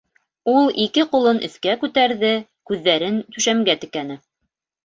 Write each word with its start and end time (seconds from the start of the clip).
-Ул 0.53 0.71
ике 0.85 1.03
ҡулын 1.11 1.41
өҫкә 1.49 1.75
күтәрҙе, 1.83 2.33
күҙҙәрен 2.71 3.23
түшәмгә 3.37 3.81
текәне. 3.85 4.19